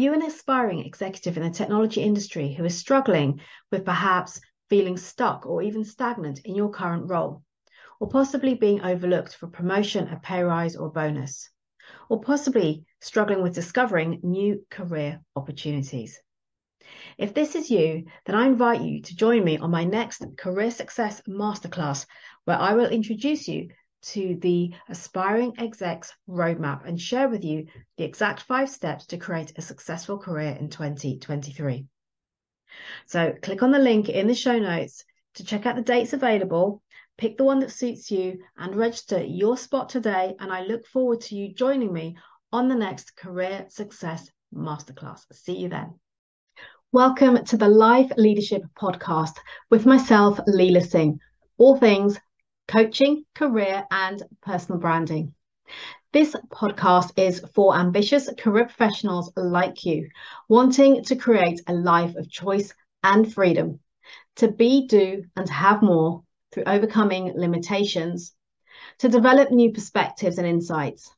[0.00, 5.46] you an aspiring executive in the technology industry who is struggling with perhaps feeling stuck
[5.46, 7.42] or even stagnant in your current role?
[8.00, 11.50] Or possibly being overlooked for promotion, a pay rise, or bonus?
[12.08, 16.18] Or possibly struggling with discovering new career opportunities?
[17.18, 20.70] If this is you, then I invite you to join me on my next Career
[20.70, 22.06] Success Masterclass,
[22.46, 23.68] where I will introduce you
[24.02, 29.52] to the Aspiring Execs Roadmap and share with you the exact five steps to create
[29.56, 31.86] a successful career in 2023.
[33.06, 36.82] So click on the link in the show notes to check out the dates available,
[37.18, 40.34] pick the one that suits you, and register your spot today.
[40.38, 42.16] And I look forward to you joining me
[42.52, 45.24] on the next Career Success Masterclass.
[45.32, 45.98] See you then.
[46.92, 49.36] Welcome to the Life Leadership Podcast
[49.70, 51.20] with myself, Leila Singh.
[51.56, 52.18] All things
[52.70, 55.34] coaching, career, and personal branding.
[56.12, 60.08] This podcast is for ambitious career professionals like you,
[60.48, 62.72] wanting to create a life of choice
[63.02, 63.80] and freedom,
[64.36, 66.22] to be, do, and have more
[66.52, 68.34] through overcoming limitations,
[68.98, 71.10] to develop new perspectives and insights,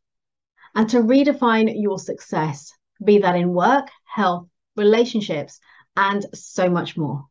[0.75, 2.73] and to redefine your success,
[3.05, 5.61] be that in work, health, relationships,
[5.99, 7.27] and so much more.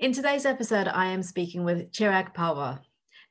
[0.00, 2.80] In today's episode, I am speaking with Chirag Pawar.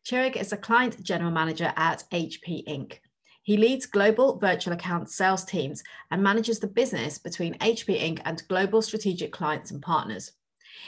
[0.06, 3.00] Chirag is a client general manager at HP Inc.
[3.42, 8.22] He leads global virtual account sales teams and manages the business between HP Inc.
[8.23, 10.31] and global strategic clients and partners.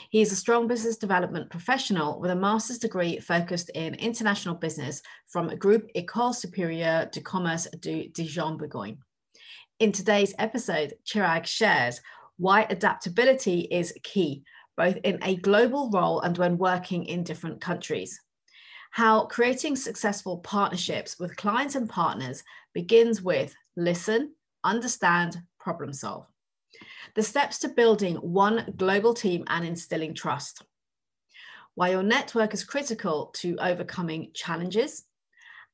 [0.09, 5.02] He is a strong business development professional with a master's degree focused in international business
[5.28, 9.00] from Groupe École Supérieure de Commerce de Dijon-Bourgogne.
[9.80, 12.00] In today's episode, Chirag shares
[12.38, 14.44] why adaptability is key,
[14.78, 18.22] both in a global role and when working in different countries.
[18.92, 26.25] How creating successful partnerships with clients and partners begins with listen, understand, problem solve.
[27.16, 30.63] The steps to building one global team and instilling trust.
[31.75, 35.03] Why your network is critical to overcoming challenges,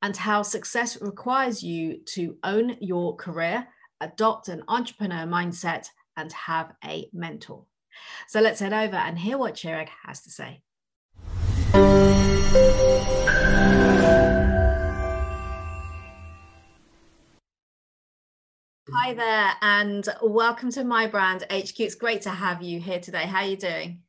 [0.02, 3.68] and how success requires you to own your career
[4.02, 5.88] adopt an entrepreneur mindset,
[6.18, 7.66] and have a mentor.
[8.28, 10.62] So let's head over and hear what Chirag has to say.
[18.94, 21.80] Hi there, and welcome to mi-brand HQ.
[21.80, 23.26] It's great to have you here today.
[23.26, 24.02] How are you doing?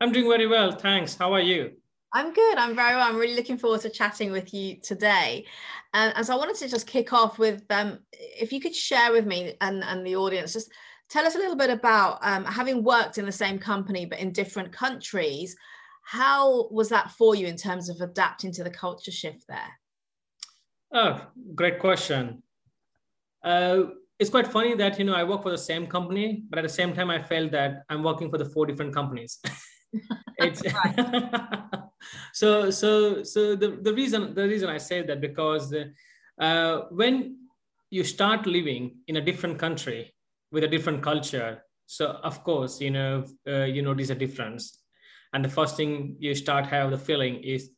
[0.00, 1.14] I'm doing very well, thanks.
[1.14, 1.72] How are you?
[2.12, 2.58] I'm good.
[2.58, 3.08] I'm very well.
[3.08, 5.46] I'm really looking forward to chatting with you today.
[5.94, 9.10] And, and so I wanted to just kick off with um, if you could share
[9.10, 10.70] with me and, and the audience, just
[11.14, 14.32] tell us a little bit about um, having worked in the same company but in
[14.32, 15.56] different countries.
[16.02, 19.78] How was that for you in terms of adapting to the culture shift there?
[20.92, 21.24] Oh,
[21.54, 22.42] great question.
[23.44, 23.84] Uh,
[24.18, 26.76] it's quite funny that you know I work for the same company, but at the
[26.80, 29.38] same time I felt that I'm working for the four different companies.
[30.38, 30.62] it's
[32.32, 35.72] so so so the, the reason the reason i say that because
[36.40, 37.36] uh, when
[37.90, 40.13] you start living in a different country
[40.54, 41.64] with a different culture.
[41.86, 44.78] So of course you know uh, you notice a difference.
[45.32, 47.70] And the first thing you start have the feeling is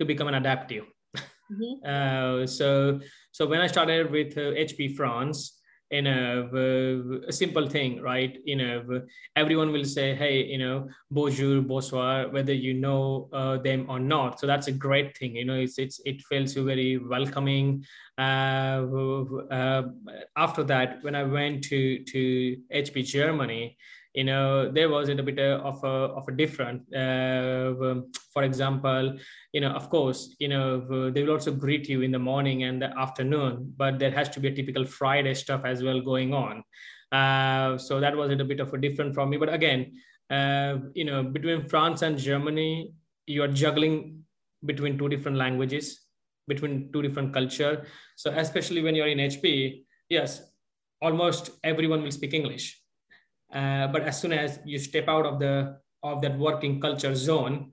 [0.00, 0.86] to become an adaptive.
[1.14, 1.74] Mm-hmm.
[1.92, 3.00] uh, so
[3.32, 5.60] so when i started with hp uh, france
[5.92, 6.48] you know
[7.28, 8.36] a simple thing right?
[8.44, 9.02] You know
[9.36, 14.40] everyone will say hey you know bonjour bonsoir whether you know uh, them or not.
[14.40, 17.84] So that's a great thing you know it's it's it feels very welcoming.
[18.18, 18.84] Uh,
[19.50, 19.82] uh,
[20.36, 23.76] after that when i went to to hp germany
[24.14, 29.16] you know there was a bit of a of a different uh, um, for example
[29.52, 32.82] you know of course you know they will also greet you in the morning and
[32.82, 36.62] the afternoon but there has to be a typical friday stuff as well going on.
[37.10, 39.36] Uh, so that was a bit of a different from me.
[39.36, 39.92] But again
[40.30, 42.92] uh, you know between france and germany
[43.26, 44.24] you are juggling
[44.64, 46.00] between two different languages
[46.48, 47.86] between two different culture.
[48.16, 50.42] So especially when you're in hp yes
[51.00, 52.81] almost everyone will speak english
[53.52, 57.72] uh, but as soon as you step out of the of that working culture zone,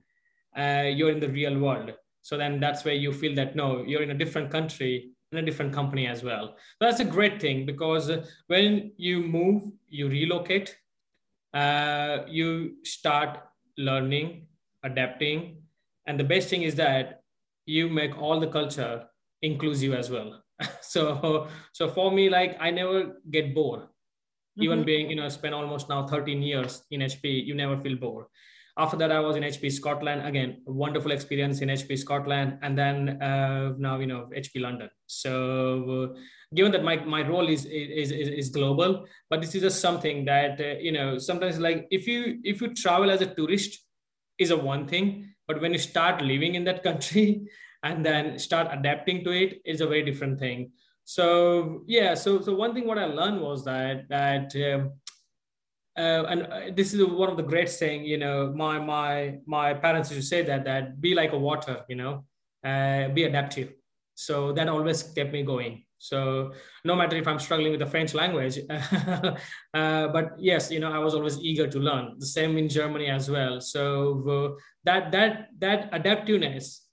[0.56, 1.92] uh, you're in the real world.
[2.22, 5.42] So then that's where you feel that no, you're in a different country, in a
[5.42, 6.56] different company as well.
[6.80, 8.10] That's a great thing because
[8.46, 10.76] when you move, you relocate,
[11.54, 13.40] uh, you start
[13.78, 14.46] learning,
[14.84, 15.62] adapting,
[16.06, 17.22] and the best thing is that
[17.66, 19.06] you make all the culture
[19.42, 20.42] inclusive as well.
[20.82, 23.82] so so for me, like I never get bored
[24.52, 24.62] mm-hmm.
[24.64, 28.26] even being you know spent almost now 13 years in hp you never feel bored
[28.80, 30.26] after that, I was in HP Scotland.
[30.26, 34.88] Again, wonderful experience in HP Scotland, and then uh, now you know HP London.
[35.06, 35.34] So,
[36.14, 36.18] uh,
[36.54, 40.24] given that my, my role is, is is is global, but this is just something
[40.24, 43.78] that uh, you know sometimes like if you if you travel as a tourist
[44.38, 47.42] is a one thing, but when you start living in that country
[47.82, 50.70] and then start adapting to it is a very different thing.
[51.04, 54.92] So yeah, so so one thing what I learned was that that um,
[55.98, 59.74] uh, and uh, this is one of the great saying you know my my my
[59.74, 62.24] parents used to say that that be like a water you know
[62.64, 63.72] uh, be adaptive.
[64.14, 65.84] So that always kept me going.
[65.98, 66.52] So
[66.84, 70.98] no matter if i'm struggling with the french language uh, but yes you know i
[70.98, 72.18] was always eager to learn.
[72.18, 73.60] The same in germany as well.
[73.60, 73.84] So
[74.28, 76.86] uh, that that that adaptiveness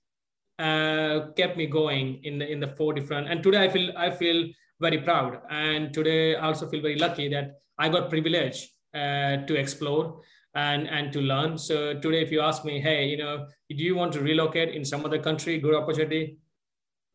[0.59, 4.09] uh, kept me going in the in the four different and today i feel i
[4.09, 4.47] feel
[4.79, 9.55] very proud and today i also feel very lucky that i got privilege uh, to
[9.55, 10.21] explore
[10.57, 11.57] and and to learn.
[11.57, 14.83] So today, if you ask me, hey, you know, do you want to relocate in
[14.83, 15.59] some other country?
[15.59, 16.39] Good opportunity.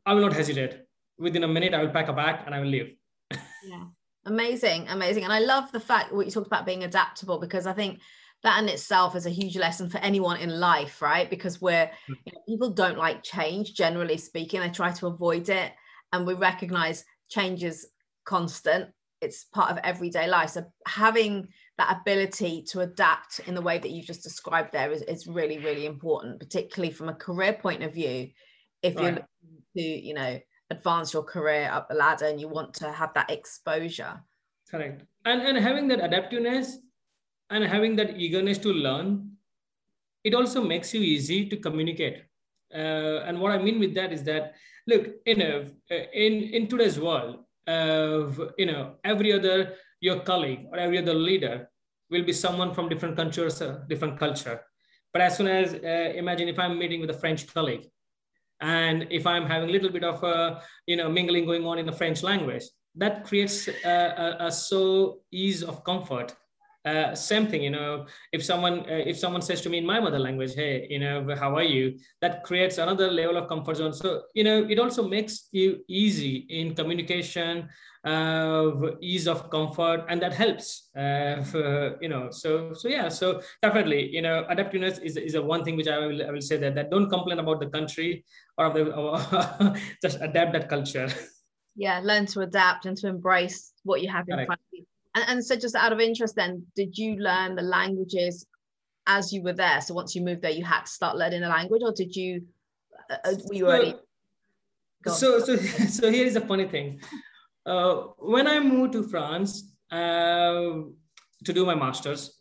[0.06, 0.78] I will not hesitate.
[1.18, 2.94] Within a minute, I will pack a bag and I will leave.
[3.32, 3.84] yeah,
[4.24, 5.24] amazing, amazing.
[5.24, 8.00] And I love the fact what you talked about being adaptable because I think
[8.42, 11.28] that in itself is a huge lesson for anyone in life, right?
[11.28, 12.14] Because we're hmm.
[12.24, 14.60] you know, people don't like change, generally speaking.
[14.60, 15.72] They try to avoid it,
[16.12, 17.88] and we recognize change is
[18.24, 18.90] constant.
[19.20, 20.50] It's part of everyday life.
[20.50, 21.48] So having
[21.78, 25.58] that ability to adapt in the way that you just described there is, is really
[25.58, 28.28] really important particularly from a career point of view
[28.82, 29.02] if right.
[29.02, 30.38] you're looking to you know
[30.70, 34.20] advance your career up the ladder and you want to have that exposure
[34.70, 36.76] correct and and having that adaptiveness
[37.52, 39.08] and having that eagerness to learn
[40.24, 42.18] it also makes you easy to communicate
[42.74, 44.54] uh, and what i mean with that is that
[44.86, 45.64] look you know
[46.24, 47.44] in in today's world
[47.74, 48.20] uh,
[48.58, 51.68] you know every other your colleague or every other leader
[52.12, 54.60] will be someone from different countries, uh, different culture.
[55.12, 57.86] But as soon as, uh, imagine if I'm meeting with a French colleague,
[58.60, 61.86] and if I'm having a little bit of a, you know, mingling going on in
[61.86, 62.64] the French language,
[62.94, 66.34] that creates a, a, a so ease of comfort
[66.84, 70.00] uh, same thing you know if someone uh, if someone says to me in my
[70.00, 71.96] mother language hey you know how are you?
[72.20, 73.92] that creates another level of comfort zone.
[73.92, 77.68] So you know it also makes you easy in communication
[78.04, 78.70] uh,
[79.00, 84.08] ease of comfort and that helps uh, for, you know so so yeah so definitely
[84.10, 86.74] you know adaptiveness is, is a one thing which I will, I will say that
[86.74, 88.24] that don't complain about the country
[88.58, 89.18] or, the, or
[90.02, 91.08] just adapt that culture.
[91.76, 94.48] Yeah learn to adapt and to embrace what you have in Correct.
[94.48, 97.62] front of you and, and so, just out of interest, then, did you learn the
[97.62, 98.46] languages
[99.06, 99.80] as you were there?
[99.80, 102.46] So once you moved there, you had to start learning the language, or did you?
[103.10, 103.94] Uh, uh were you already?
[105.06, 107.00] So, so, so here is a funny thing.
[107.66, 110.82] Uh, when I moved to France uh,
[111.44, 112.38] to do my masters,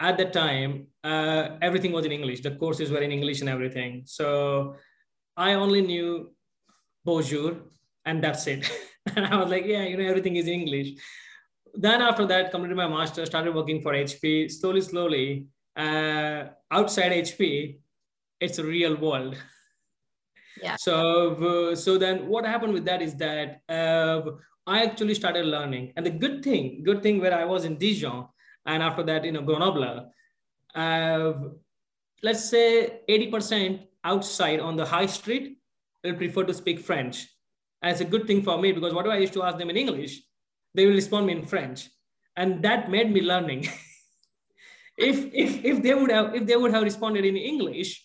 [0.00, 2.42] at the time uh, everything was in English.
[2.42, 4.02] The courses were in English and everything.
[4.04, 4.76] So
[5.36, 6.32] I only knew
[7.04, 7.56] bonjour,
[8.04, 8.70] and that's it.
[9.16, 10.90] and I was like, yeah, you know, everything is English
[11.76, 14.50] then after that, completed my master, started working for HP.
[14.50, 17.78] Slowly, slowly, uh, outside HP,
[18.40, 19.36] it's a real world.
[20.62, 20.76] Yeah.
[20.78, 24.22] So, uh, so then what happened with that is that uh,
[24.66, 28.28] I actually started learning, and the good thing, good thing where I was in Dijon,
[28.64, 30.10] and after that, you know, Grenoble,
[30.74, 31.32] uh,
[32.22, 35.58] let's say 80% outside on the high street
[36.02, 37.26] will prefer to speak French.
[37.82, 39.70] And it's a good thing for me because what do I used to ask them
[39.70, 40.22] in English?
[40.74, 41.88] They will respond me in French.
[42.36, 43.62] And that made me learning.
[44.98, 48.03] if, if, if they would have if they would have responded in English,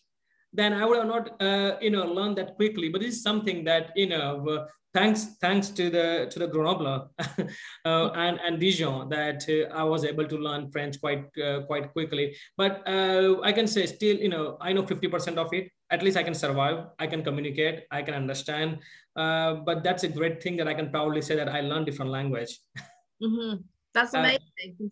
[0.53, 2.89] then I would have not uh, you know learned that quickly.
[2.89, 7.12] But this is something that you know uh, thanks thanks to the to the Grenoble
[7.86, 11.91] uh, and and Dijon that uh, I was able to learn French quite uh, quite
[11.94, 12.36] quickly.
[12.58, 15.70] But uh, I can say still you know I know fifty percent of it.
[15.91, 16.86] At least I can survive.
[17.00, 17.84] I can communicate.
[17.91, 18.79] I can understand.
[19.15, 22.12] Uh, but that's a great thing that I can proudly say that I learned different
[22.12, 22.60] language.
[23.22, 23.58] Mm-hmm.
[23.94, 24.39] That's amazing.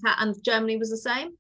[0.04, 1.38] and Germany was the same.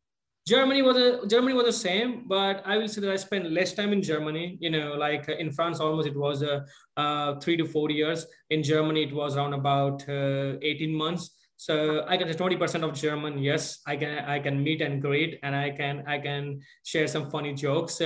[0.47, 3.73] Germany was a, Germany was the same, but I will say that I spent less
[3.73, 4.57] time in Germany.
[4.61, 6.61] You know, like in France, almost it was uh,
[6.95, 8.25] uh, three to four years.
[8.49, 11.31] In Germany, it was around about uh, eighteen months.
[11.57, 13.39] So I get twenty percent of German.
[13.39, 17.29] Yes, I can I can meet and greet, and I can I can share some
[17.29, 18.01] funny jokes.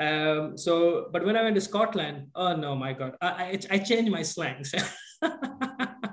[0.00, 3.78] Um, so, but when I went to Scotland, oh no, my God, I, I, I
[3.78, 4.74] changed my slangs.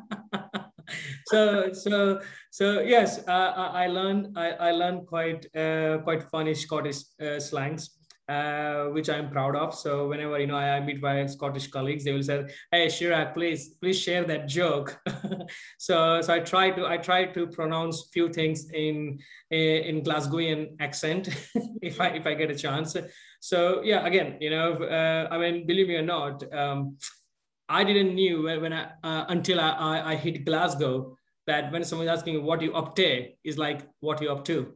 [1.28, 7.04] so, so, so yes, uh, I learned, I, I learned quite, uh, quite funny Scottish
[7.22, 7.90] uh, slangs.
[8.28, 9.76] uh, which I'm proud of.
[9.76, 13.76] So whenever you know I, meet my Scottish colleagues, they will say, "Hey, Chirag, please
[13.82, 15.00] please share that joke."
[15.78, 19.20] so so I try to I try to pronounce few things in
[19.52, 21.30] in Glasgowian accent
[21.82, 22.98] if I if I get a chance.
[23.40, 26.98] So yeah, again, you know, uh, I mean, believe me or not, um,
[27.70, 31.15] I didn't knew when, when I uh, until I, I, I hit Glasgow
[31.48, 34.74] that when someone's asking what you up to is like what you up to.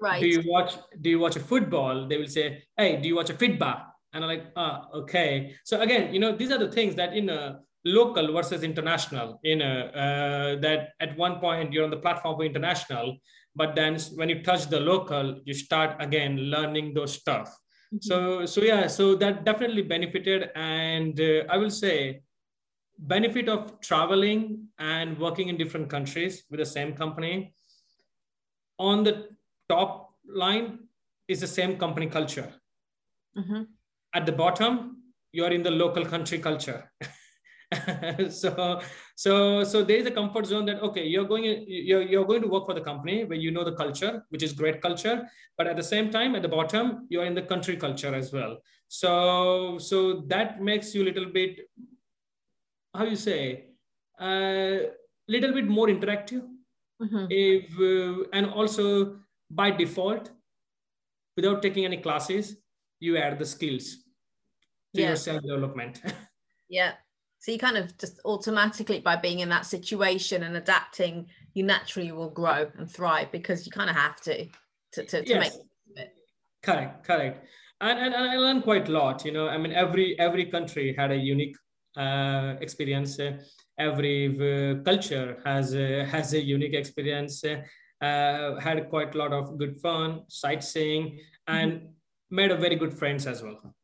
[0.00, 0.20] right.
[0.22, 2.08] Do you watch do you watch a football?
[2.08, 3.84] They will say, hey, do you watch a fitba?
[4.12, 5.54] And I'm like, ah, okay.
[5.64, 9.60] So again, you know, these are the things that in a local versus international, in
[9.60, 13.18] a uh, that at one point you're on the platform for international,
[13.54, 17.48] but then when you touch the local, you start again learning those stuff.
[17.92, 17.98] Mm-hmm.
[18.00, 22.22] So so yeah, so that definitely benefited, and uh, I will say
[22.98, 27.54] benefit of traveling and working in different countries with the same company.
[28.78, 29.28] On the
[29.68, 30.80] top line
[31.28, 32.52] is the same company culture.
[33.36, 33.62] Mm-hmm.
[34.14, 35.02] at the bottom
[35.32, 36.90] you're in the local country culture.
[38.30, 38.80] So
[39.14, 42.48] so so there is a comfort zone that okay you're going you're, you're going to
[42.48, 45.28] work for the company where you know the culture which is great culture.
[45.58, 48.56] But at the same time at the bottom you're in the country culture as well.
[48.88, 51.60] So so that makes you a little bit
[52.94, 53.64] how you say
[54.20, 54.78] a uh,
[55.28, 56.44] little bit more interactive
[57.00, 57.26] mm-hmm.
[57.30, 59.18] if uh, and also
[59.50, 60.30] by default
[61.36, 62.56] without taking any classes
[63.00, 63.96] you add the skills
[64.94, 65.08] to yeah.
[65.08, 66.02] your self development
[66.68, 66.92] yeah
[67.38, 72.12] so you kind of just automatically by being in that situation and adapting you naturally
[72.12, 74.46] will grow and thrive because you kind of have to
[74.92, 75.40] to, to, to yes.
[75.40, 75.52] make
[75.96, 76.12] it
[76.62, 77.46] correct correct
[77.80, 80.94] and, and, and i learned quite a lot you know i mean every every country
[80.98, 81.56] had a unique
[81.96, 83.18] uh, experience.
[83.78, 87.44] every uh, culture has a, has a unique experience.
[88.00, 91.18] Uh, had quite a lot of good fun, sightseeing,
[91.48, 91.86] and mm-hmm.
[92.30, 93.74] made a very good friends as well.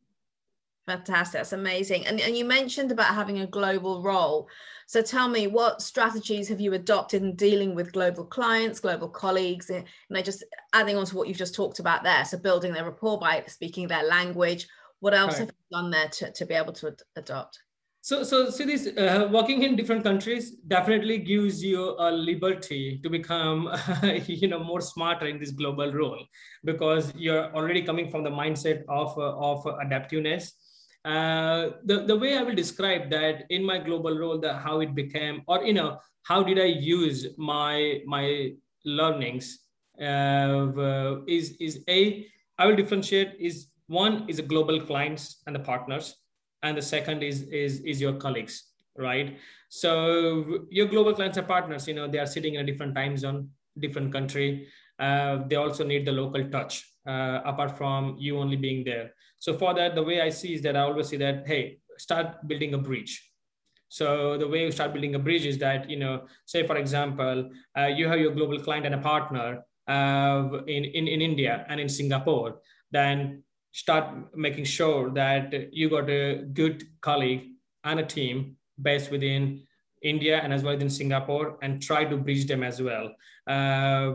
[0.86, 1.38] Fantastic.
[1.38, 2.06] That's amazing.
[2.06, 4.48] And, and you mentioned about having a global role.
[4.86, 9.70] So tell me, what strategies have you adopted in dealing with global clients, global colleagues?
[9.70, 10.44] And I just
[10.74, 12.24] adding on to what you've just talked about there.
[12.26, 14.68] So building their rapport by speaking their language.
[15.00, 15.40] What else right.
[15.40, 17.60] have you done there to, to be able to ad- adopt?
[18.04, 23.08] So, so see this uh, working in different countries definitely gives you a liberty to
[23.08, 23.70] become,
[24.26, 26.22] you know, more smarter in this global role
[26.64, 30.52] because you're already coming from the mindset of uh, of adaptiveness.
[31.06, 34.94] Uh, the the way I will describe that in my global role, that how it
[34.94, 38.52] became, or you know, how did I use my my
[38.84, 39.60] learnings
[39.98, 42.26] uh, is is a
[42.58, 46.14] I will differentiate is one is a global clients and the partners
[46.64, 48.62] and the second is is is your colleagues
[48.96, 49.38] right?
[49.68, 53.16] So your global clients are partners you know they are sitting in a different time
[53.16, 54.68] zone different country.
[54.98, 59.10] Uh, they also need the local touch uh, apart from you only being there.
[59.38, 62.46] So for that the way i see is that i always see that hey start
[62.48, 63.30] building a bridge.
[63.88, 67.50] So the way you start building a bridge is that you know say for example
[67.78, 71.78] uh, you have your global client and a partner uh, in, in in india and
[71.78, 73.43] in singapore then
[73.74, 77.50] start making sure that you got a good colleague
[77.82, 79.62] and a team based within
[80.02, 83.10] India and as well as in Singapore, and try to bridge them as well.
[83.46, 84.12] Uh,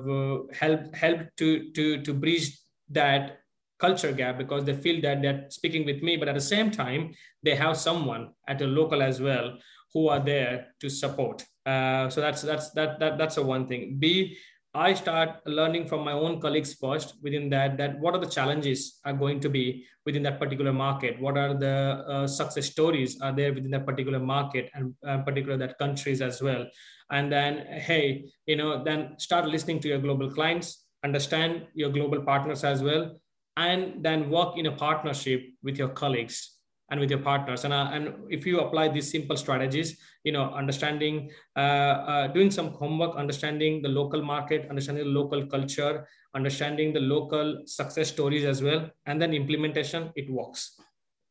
[0.54, 2.58] help help to to to bridge
[2.90, 3.40] that
[3.80, 7.14] culture gap because they feel that they're speaking with me, but at the same time
[7.44, 9.58] they have someone at a local as well
[9.94, 11.46] who are there to support.
[11.66, 13.98] Uh, so that's that's that that that's a one thing.
[14.00, 14.38] B
[14.76, 19.00] I start learning from my own colleagues first within that, that what are the challenges
[19.04, 21.20] are going to be within that particular market?
[21.20, 25.58] What are the uh, success stories are there within that particular market and uh, particular
[25.58, 26.68] that countries as well?
[27.10, 32.22] And then, hey, you know, then start listening to your global clients, understand your global
[32.22, 33.20] partners as well,
[33.58, 36.59] and then work in a partnership with your colleagues
[36.92, 37.64] and with your partners.
[37.66, 42.52] And, uh, and if you apply these simple strategies you know understanding uh, uh, doing
[42.52, 48.46] some homework understanding the local market understanding the local culture understanding the local success stories
[48.46, 50.80] as well and then implementation it works.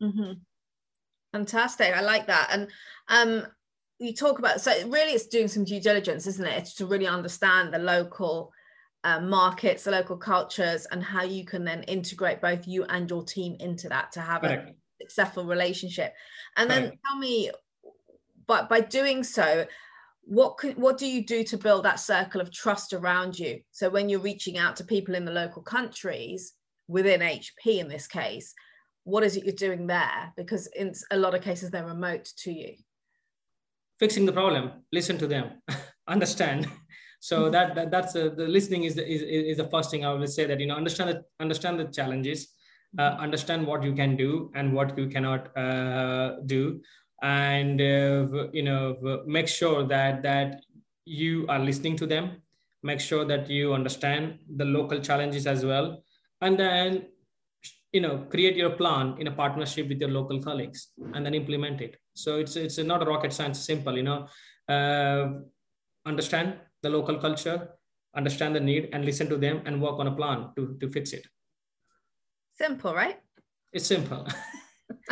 [0.02, 0.32] Mm-hmm.
[1.32, 1.94] fantastic.
[1.94, 2.48] I like that.
[2.50, 2.68] And
[3.08, 3.46] um
[3.98, 6.58] you talk about so really it's doing some due diligence isn't it?
[6.58, 8.52] It's to really understand the local
[9.04, 13.24] uh, markets the local cultures and how you can then integrate both you and your
[13.24, 14.70] team into that to have Correct.
[14.70, 16.14] a successful relationship.
[16.56, 16.98] And then right.
[17.06, 17.50] tell me
[18.46, 19.66] but by doing so
[20.22, 23.60] what can, what do you do to build that circle of trust around you?
[23.70, 26.54] So when you're reaching out to people in the local countries
[26.86, 28.54] within hp in this case
[29.08, 30.32] what is it you're doing there?
[30.36, 32.74] Because in a lot of cases they're remote to you.
[33.98, 35.62] Fixing the problem listen to them
[36.08, 36.68] understand.
[37.20, 40.14] So that, that that's a, the listening is, the, is is the first thing i
[40.14, 42.48] would say that you know understand the, understand the challenges
[42.96, 46.80] uh, understand what you can do and what you cannot uh, do.
[47.22, 50.60] And uh, you know make sure that that
[51.04, 52.42] you are listening to them.
[52.82, 56.04] Make sure that you understand the local challenges as well.
[56.40, 57.06] And then
[57.92, 61.80] you know create your plan in a partnership with your local colleagues and then implement
[61.80, 61.96] it.
[62.14, 64.28] So it's it's not a rocket science simple you know.
[64.68, 65.40] Uh,
[66.06, 67.68] understand the local culture
[68.16, 71.12] understand the need and listen to them and work on a plan to, to fix
[71.12, 71.26] it
[72.58, 73.20] simple right
[73.72, 74.26] it's simple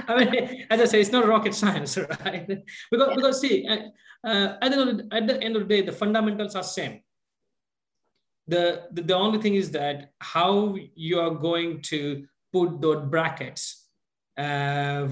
[0.08, 2.46] I mean, as I say, it's not rocket science, right?
[2.90, 3.14] Because, yeah.
[3.14, 6.62] because see, uh, uh, at, the, at the end of the day, the fundamentals are
[6.62, 7.00] same.
[8.46, 13.86] The, the, the only thing is that how you are going to put those brackets
[14.38, 15.08] uh,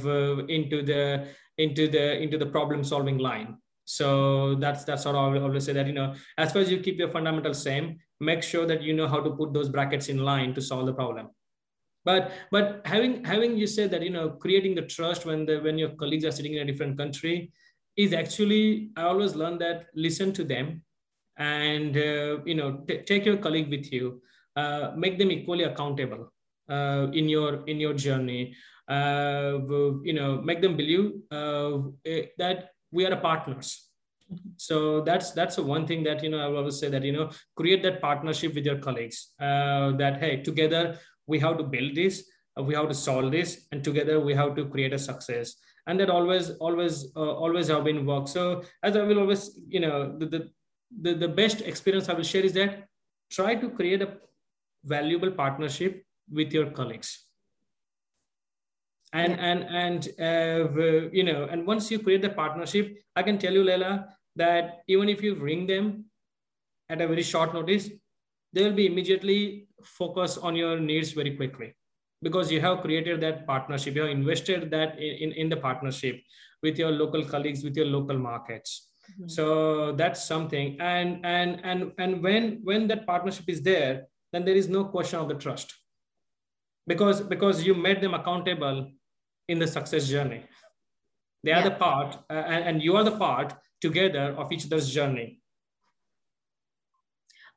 [0.48, 3.56] into the into the into the problem solving line.
[3.84, 6.98] So that's that's what I always say that you know, as far as you keep
[6.98, 10.54] your fundamentals same, make sure that you know how to put those brackets in line
[10.54, 11.30] to solve the problem
[12.04, 15.78] but but having having you said that you know creating the trust when the when
[15.78, 17.52] your colleagues are sitting in a different country
[17.96, 20.82] is actually i always learn that listen to them
[21.38, 24.20] and uh, you know t- take your colleague with you
[24.56, 26.32] uh, make them equally accountable
[26.68, 28.54] uh, in your in your journey
[28.88, 29.58] uh,
[30.02, 33.90] you know make them believe uh, eh, that we are partners.
[34.56, 37.30] So that's that's the one thing that you know i always say that you know
[37.56, 42.24] create that partnership with your colleagues uh, that hey together we have to build this
[42.58, 45.54] uh, we have to solve this and together we have to create a success.
[45.86, 48.28] And that always always uh, always have been work.
[48.28, 50.50] So as i will always you know the, the
[51.02, 52.86] the, the best experience i will share is that
[53.30, 54.16] try to create a
[54.84, 57.20] valuable partnership with your colleagues.
[59.12, 59.44] And yeah.
[59.50, 63.62] and and uh, you know and once you create the partnership i can tell you
[63.62, 66.06] leila that even if you ring them
[66.88, 67.90] at a very short notice
[68.54, 71.74] they will be immediately focus on your needs very quickly
[72.22, 73.94] because you have created that partnership.
[73.94, 76.20] You have invested that in, in the partnership
[76.62, 78.90] with your local colleagues with your local markets.
[79.04, 79.28] Mm-hmm.
[79.28, 80.80] so that's something.
[80.80, 85.20] And and and and when when that partnership is there then there is no question
[85.20, 85.74] of the trust
[86.86, 88.90] because because you made them accountable
[89.48, 90.42] in the success journey.
[91.44, 91.60] They yeah.
[91.60, 95.42] are the part uh, and, and you are the part together of each other's journey.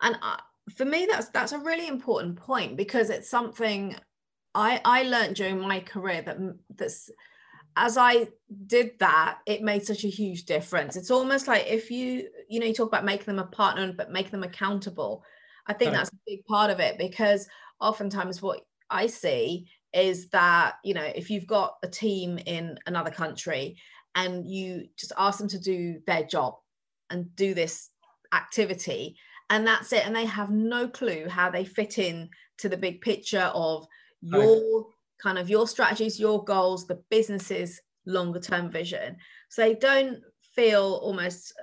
[0.02, 0.38] And uh,
[0.76, 3.96] for me that's that's a really important point because it's something
[4.56, 6.38] i i learned during my career that
[6.76, 7.10] that's
[7.76, 8.28] as i
[8.66, 10.96] did that it made such a huge difference.
[10.96, 14.12] It's almost like if you you know you talk about making them a partner but
[14.12, 15.24] make them accountable
[15.68, 17.48] i think that's a big part of it because
[17.80, 23.12] oftentimes what i see is that you know if you've got a team in another
[23.12, 23.78] country
[24.16, 26.56] and you just ask them to do their job
[27.10, 27.90] and do this
[28.34, 29.16] activity
[29.50, 30.06] and that's it.
[30.06, 32.30] And they have no clue how they fit in
[32.60, 33.88] to the big picture of
[34.22, 34.88] your
[35.22, 39.18] kind of your strategies your goals the business's longer term vision.
[39.50, 40.20] So they don't
[40.56, 41.54] feel almost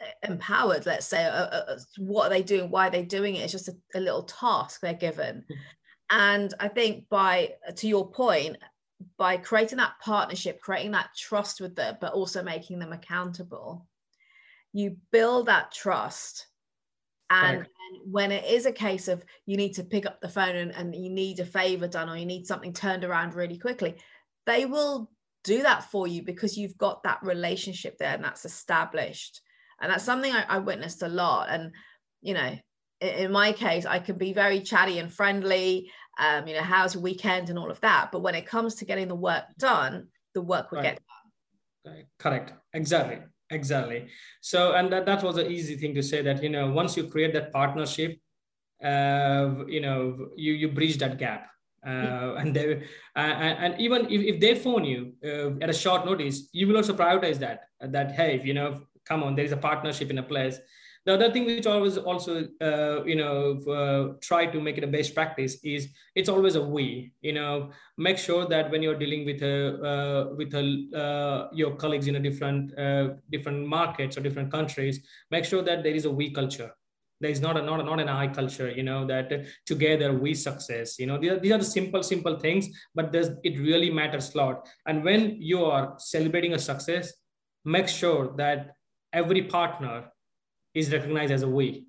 [0.00, 3.36] uh, empowered let's say uh, uh, uh, what are they doing why are they doing
[3.36, 3.40] it?
[3.40, 5.44] It's just a, a little task they're given.
[5.48, 5.54] Hmm.
[6.10, 8.56] and i think by to your point
[9.16, 13.86] by creating that partnership creating that trust with them but also making them accountable
[14.72, 16.46] you build that trust
[17.32, 17.66] and,
[18.04, 20.94] when it is a case of you need to pick up the phone and, and
[20.94, 23.96] you need a favor done or you need something turned around really quickly,
[24.46, 25.10] they will
[25.44, 29.40] do that for you because you've got that relationship there and that's established.
[29.80, 31.48] And that's something I, I witnessed a lot.
[31.50, 31.72] And,
[32.20, 32.56] you know,
[33.00, 36.94] in, in my case, I can be very chatty and friendly, um, you know, how's
[36.94, 38.10] your weekend and all of that.
[38.12, 40.96] But when it comes to getting the work done, the work will right.
[40.96, 41.00] get
[41.84, 42.04] done.
[42.18, 42.52] Correct.
[42.72, 43.18] Exactly
[43.52, 44.08] exactly.
[44.40, 47.04] So and that, that was an easy thing to say that you know once you
[47.04, 48.18] create that partnership
[48.82, 51.48] uh, you know you you bridge that gap.
[51.84, 52.84] Uh, and they
[53.16, 56.76] uh, and even if, if they phone you uh, at a short notice you will
[56.76, 60.18] also prioritize that that hey if you know come on there is a partnership in
[60.18, 60.60] a place
[61.04, 64.86] the other thing which always also uh, you know uh, try to make it a
[64.86, 67.70] best practice is it's always a we you know.
[67.98, 69.56] Make sure that when you're dealing with a
[69.90, 75.00] uh, with a, uh, your colleagues in a different uh, different markets or different countries
[75.30, 76.70] make sure that there is a we culture.
[77.20, 79.30] There is not a not, a, not an I culture, you know, that
[79.64, 83.28] together we success, you know, these are, these are the simple, simple things, but there's,
[83.44, 84.68] it really matters a lot.
[84.86, 87.12] And when you are celebrating a success,
[87.64, 88.72] make sure that
[89.12, 90.11] every partner
[90.74, 91.86] is recognized as a we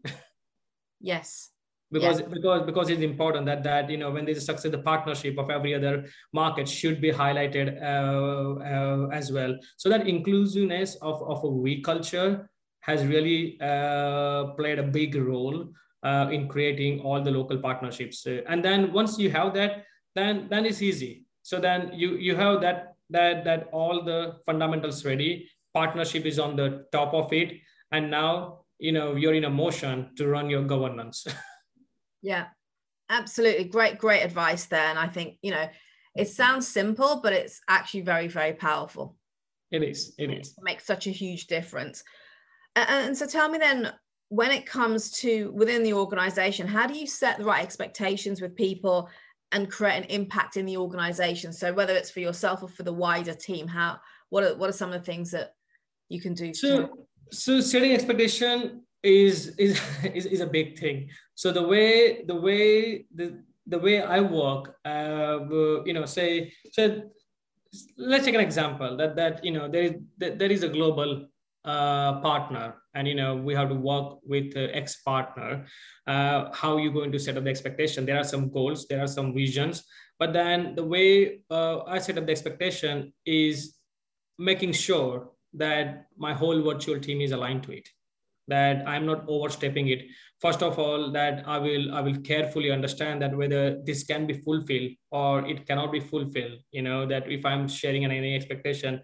[1.00, 1.50] yes
[1.92, 5.38] because because because it's important that that you know when there's a success the partnership
[5.38, 11.22] of every other market should be highlighted uh, uh, as well so that inclusiveness of,
[11.24, 12.50] of a we culture
[12.84, 15.70] has really uh, played a big role
[16.04, 18.28] uh, in creating all the local partnerships.
[18.28, 21.24] Uh, and then once you have that, then then it's easy.
[21.42, 25.50] So then you you have that that that all the fundamentals ready.
[25.74, 27.54] Partnership is on the top of it,
[27.92, 31.26] and now you know you're in a motion to run your governance.
[32.22, 32.48] yeah,
[33.10, 33.66] absolutely.
[33.66, 34.86] Great, great advice there.
[34.86, 35.68] And I think you know
[36.16, 39.16] it sounds simple, but it's actually very, very powerful.
[39.72, 40.14] It is.
[40.20, 40.50] It is.
[40.50, 42.04] It makes such a huge difference.
[42.76, 43.92] And so tell me then,
[44.30, 48.56] when it comes to within the organization, how do you set the right expectations with
[48.56, 49.10] people
[49.52, 51.54] and create an impact in the organization?
[51.54, 54.74] So whether it's for yourself or for the wider team, how what are what are
[54.74, 55.54] some of the things that
[56.10, 56.54] you can do?
[56.54, 59.82] So to- so setting expectation is is
[60.14, 61.10] is, is a big thing.
[61.36, 65.40] So the way the way the the way I work, uh,
[65.86, 67.10] you know, say, so
[67.98, 71.28] let's take an example that that you know there is there is a global
[71.66, 75.66] uh, partner, and you know we have to work with the X partner.
[76.08, 78.06] Uh, how you going to set up the expectation?
[78.06, 79.84] There are some goals, there are some visions,
[80.20, 83.78] but then the way uh, I set up the expectation is
[84.38, 87.88] making sure that my whole virtual team is aligned to it
[88.48, 90.06] that i'm not overstepping it.
[90.42, 94.34] First of all that i will i will carefully understand that whether this can be
[94.34, 96.60] fulfilled or it cannot be fulfilled.
[96.72, 99.02] You know that if i'm sharing any expectation.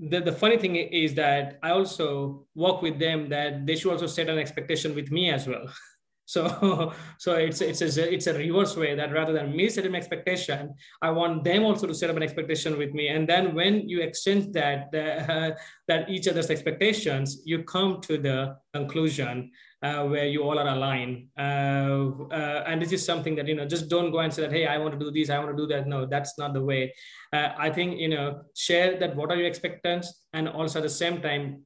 [0.00, 4.06] The, the funny thing is that i also work with them that they should also
[4.06, 5.66] set an expectation with me as well
[6.28, 9.96] So, so it's it's a, it's a reverse way that rather than me setting an
[9.96, 13.08] expectation, I want them also to set up an expectation with me.
[13.08, 15.56] And then when you exchange that uh,
[15.88, 19.50] that each other's expectations, you come to the conclusion
[19.82, 21.28] uh, where you all are aligned.
[21.38, 24.52] Uh, uh, and this is something that you know just don't go and say that
[24.52, 25.86] hey I want to do this I want to do that.
[25.88, 26.92] No, that's not the way.
[27.32, 30.90] Uh, I think you know share that what are your expectations and also at the
[30.90, 31.64] same time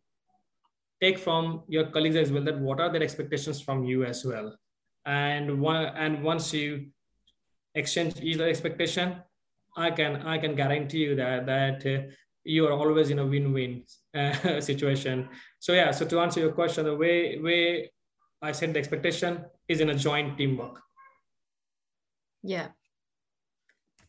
[1.02, 4.56] take from your colleagues as well that what are their expectations from you as well?
[5.04, 6.86] And one and once you
[7.74, 9.16] exchange each expectation
[9.76, 12.02] i can i can guarantee you that that uh,
[12.44, 13.84] you are always in a win-win
[14.14, 15.28] uh, situation.
[15.58, 17.90] So yeah so to answer your question the way way
[18.42, 20.80] i set the expectation is in a joint teamwork.
[22.42, 22.68] Yeah.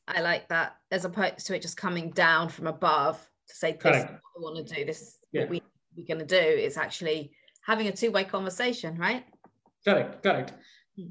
[0.07, 3.81] I like that as opposed to it just coming down from above to say this
[3.81, 4.11] Correct.
[4.11, 4.85] is what i want to do.
[4.85, 5.41] This is yeah.
[5.41, 5.61] what we
[5.95, 6.35] we're going to do
[6.67, 7.31] is actually
[7.65, 9.23] having a two-way conversation right?
[9.85, 10.53] Correct correct.
[10.95, 11.07] Hmm.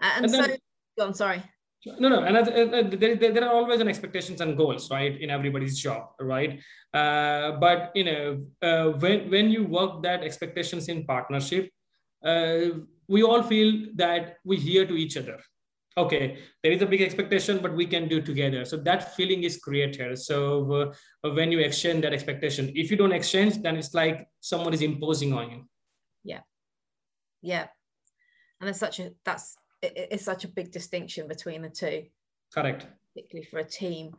[0.00, 0.56] and, and so then,
[0.98, 1.42] go on sorry.
[1.86, 5.30] No no and uh, uh, there, there are always an expectations and goals right in
[5.30, 6.60] everybody's job right?
[6.92, 11.70] Uh, but you know uh, when when you work that expectations in partnership
[12.24, 15.38] uh, we all feel that we hear to each other
[15.98, 18.64] okay there is a big expectation but we can do together.
[18.64, 20.18] So that feeling is created.
[20.18, 24.74] So uh, when you exchange that expectation if you don't exchange then it's like someone
[24.74, 25.68] is imposing on you.
[26.24, 26.40] Yeah.
[27.42, 27.66] Yeah.
[28.60, 32.04] And it's such a that's it, it's such a big distinction between the two.
[32.54, 32.86] Correct.
[33.14, 34.14] Particularly for a team.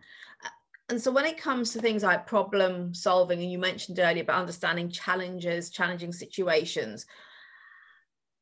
[0.90, 4.40] And so when it comes to things like problem solving and you mentioned earlier about
[4.40, 7.06] understanding challenges challenging situations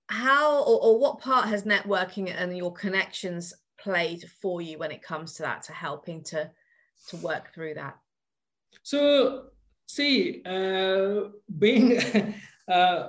[0.10, 5.02] how or, or what part has networking and your connections played for you when it
[5.02, 6.50] comes to that to helping to
[7.10, 7.98] to work through that?
[8.84, 9.48] So
[9.88, 12.00] see uh, being
[12.68, 13.08] uh,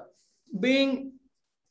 [0.58, 1.12] being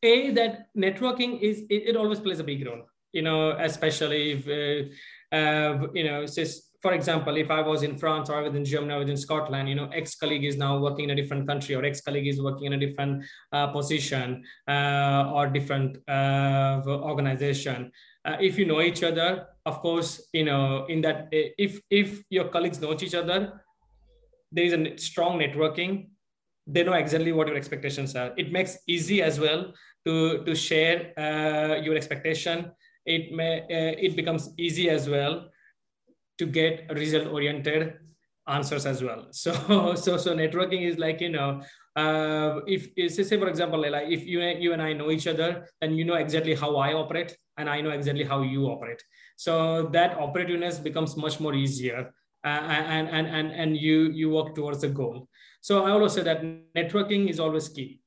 [0.03, 4.47] a that networking is it, it, always plays a big role you know especially if
[4.47, 8.55] uh, uh you know says for example, if I was in France or I was
[8.55, 11.73] in Germany or in Scotland, you know, ex-colleague is now working in a different country
[11.73, 17.91] or ex-colleague is working in a different uh, position uh, or different uh, organization.
[18.23, 22.49] Uh, if you know each other, of course, you know, in that, if, if your
[22.49, 23.59] colleagues know each other,
[24.51, 26.09] there is a strong networking.
[26.67, 28.33] They know exactly what your expectations are.
[28.37, 29.73] It makes easy as well
[30.05, 32.71] to, to share uh, your expectation.
[33.03, 35.49] It may, uh, it becomes easy as well
[36.37, 37.93] to get result oriented
[38.47, 39.27] answers as well.
[39.31, 41.61] So so so networking is like you know
[41.95, 42.81] uh, if
[43.13, 46.13] say for example like if you you and i know each other then you know
[46.13, 49.03] exactly how i operate and i know exactly how you operate.
[49.35, 54.55] So that operativeness becomes much more easier uh, and and and and you you work
[54.55, 55.27] towards the goal.
[55.61, 56.43] So i always say that
[56.75, 57.99] networking is always key.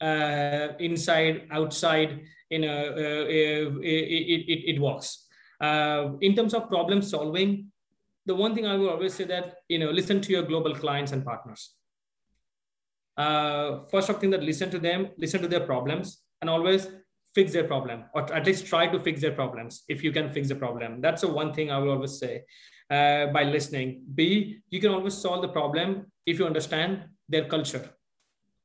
[0.00, 5.26] Uh, inside outside you know uh, it, it, it, it works
[5.60, 7.70] uh, in terms of problem solving,
[8.26, 11.12] the one thing I will always say that, you know, listen to your global clients
[11.12, 11.74] and partners.
[13.16, 16.88] Uh, first of thing that listen to them, listen to their problems and always
[17.34, 20.48] fix their problem or at least try to fix their problems if you can fix
[20.48, 21.00] the problem.
[21.00, 22.42] That's the one thing I will always say
[22.90, 24.02] uh, by listening.
[24.14, 27.90] B, you can always solve the problem if you understand their culture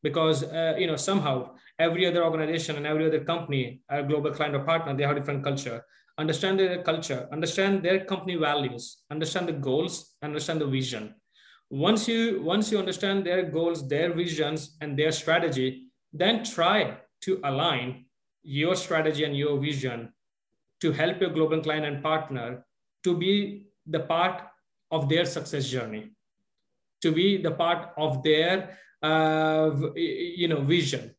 [0.02, 1.36] because uh, you know somehow
[1.80, 5.44] every other organization and every other company a global client or partner they have different
[5.44, 5.84] culture
[6.18, 11.14] understand their culture understand their company values understand the goals understand the vision.
[11.70, 17.40] Once you once you understand their goals their visions and their strategy then try to
[17.44, 18.06] align
[18.44, 20.14] your strategy and your vision
[20.80, 22.66] to help your global client and partner
[23.04, 24.44] to be the part
[24.92, 26.12] of their success journey
[27.02, 31.14] to be the part of their uh, you know vision.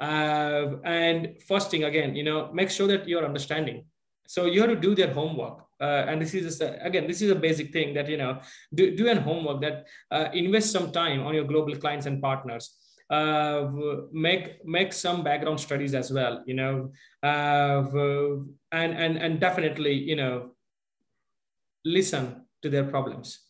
[0.00, 3.84] Uh, and first thing again you know make sure that you're understanding
[4.30, 5.58] so you have to do their homework.
[5.80, 8.38] Uh, and this is just again this is a basic thing that you know
[8.72, 12.76] do, do an homework that uh, invest some time on your global clients and partners.
[13.10, 13.68] Uh,
[14.12, 16.92] make make some background studies as well you know.
[17.24, 17.82] Uh,
[18.70, 20.54] and and and definitely you know
[21.84, 23.40] listen to their problems.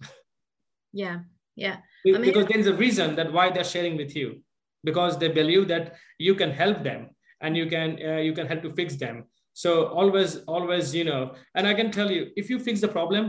[0.95, 1.19] Yeah
[1.57, 1.77] yeah.
[2.07, 4.41] I mean, because there is a reason that why they're sharing with you.
[4.83, 7.11] Because they believe that you can help them
[7.43, 9.25] and you can uh, you can help to fix them
[9.63, 9.71] so
[10.01, 11.23] always always you know
[11.55, 13.25] and i can tell you if you fix the problem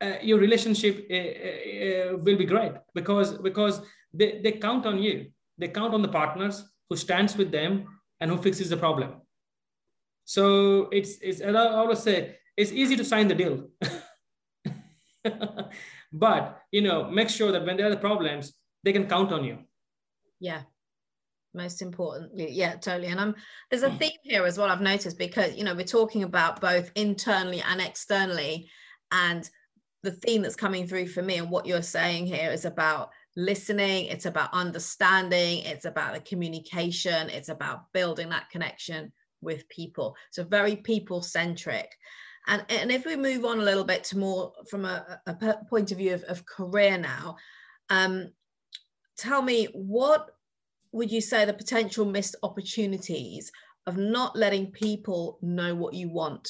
[0.00, 4.98] uh, your relationship uh, uh, uh, will be great because because they, they count on
[4.98, 5.30] you.
[5.58, 7.86] They count on the partners who stands with them
[8.20, 9.20] and who fixes the problem.
[10.24, 13.68] So it's it's i always say it's easy to sign the deal.
[16.12, 19.44] But you know make sure that when there are the problems they can count on
[19.44, 19.58] you.
[20.40, 20.62] Yeah
[21.54, 22.50] most importantly.
[22.50, 23.08] Yeah totally.
[23.08, 23.34] And i'm
[23.70, 23.96] there's a hmm.
[23.96, 27.80] theme here as well i've noticed because you know we're talking about both internally and
[27.80, 28.68] externally
[29.12, 29.48] and
[30.02, 34.06] the theme that's coming through for me and what you're saying here is about listening
[34.06, 40.16] it's about understanding it's about the communication it's about building that connection with people.
[40.30, 41.96] So very people centric
[42.46, 45.34] and and if we move on a little bit to more from a, a
[45.68, 47.36] point of view of, of career now
[47.90, 48.32] um,
[49.18, 50.30] tell me what
[50.92, 53.50] would you say the potential missed opportunities
[53.86, 56.48] of not letting people know what you want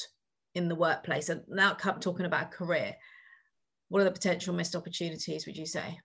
[0.55, 1.29] in the workplace?
[1.29, 2.95] And now talking about career
[3.91, 5.99] what are the potential missed opportunities would you say?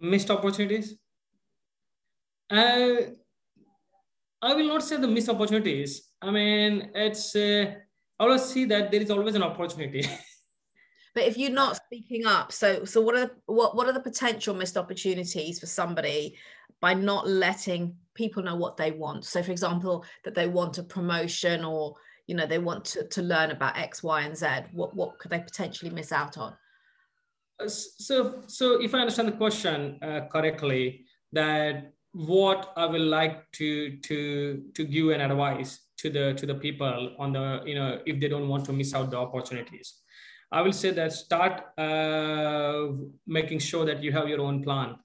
[0.00, 0.96] Missed opportunities?
[2.50, 2.96] Uh,
[4.42, 6.08] i will not say the missed opportunities.
[6.20, 7.74] I mean it's uh,
[8.18, 10.04] i always see that there is always an opportunity
[11.14, 14.54] but if you're not speaking up so so what are what what are the potential
[14.54, 16.36] missed opportunities for somebody
[16.80, 19.24] by not letting people know what they want?
[19.24, 21.94] So for example that they want a promotion or
[22.26, 25.30] you know they want to, to learn about x y and z what what could
[25.30, 26.54] they potentially miss out on?
[27.60, 33.50] Uh, so so if i understand the question uh, correctly that what i will like
[33.52, 38.00] to to to give an advice to the to the people on the you know
[38.06, 40.01] if they don't want to miss out the opportunities
[40.52, 42.88] I will say that start uh,
[43.26, 44.96] making sure that you have your own plan.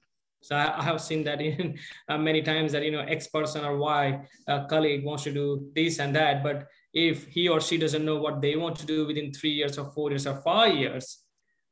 [0.42, 3.64] So I, I have seen that in uh, many times that you know X person
[3.64, 7.78] or Y uh, colleague wants to do this and that, but if he or she
[7.78, 10.74] doesn't know what they want to do within three years or four years or five
[10.74, 11.24] years,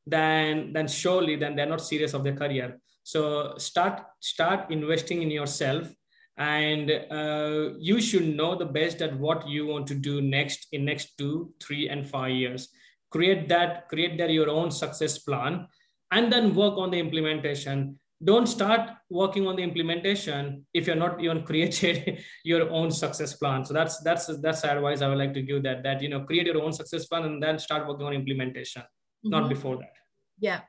[0.07, 2.79] then then surely then they're not serious of their career.
[3.03, 5.93] So start start investing in yourself
[6.39, 10.85] and uh, you should know the best at what you want to do next in
[10.85, 12.69] next two three and five years
[13.17, 15.67] create that create that your own success plan
[16.11, 17.99] and then work on the implementation.
[18.31, 23.65] Don't start working on the implementation if you're not even created your own success plan.
[23.65, 26.47] So that's that's that's advice i would like to give that that you know create
[26.47, 29.31] your own success plan and then start working on implementation mm-hmm.
[29.31, 29.95] not before that.
[30.39, 30.61] Yeah.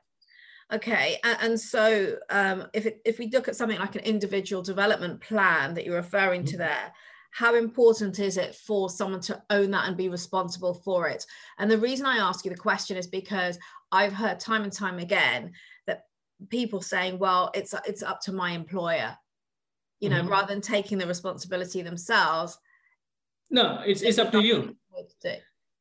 [0.70, 1.18] Okay.
[1.24, 5.20] And, and so um, if it, if we look at something like an individual development
[5.20, 6.50] plan that you're referring mm-hmm.
[6.50, 6.92] to there
[7.38, 11.24] how important is it for someone to own that and be responsible for it?
[11.60, 13.60] And the reason I ask you the question is because
[13.92, 15.52] I've heard time and time again
[15.86, 16.02] that
[16.48, 19.16] people saying, well, it's it's up to my employer,
[20.00, 20.30] you know, mm-hmm.
[20.30, 22.58] rather than taking the responsibility themselves.
[23.50, 24.76] No, it's, it's up to you.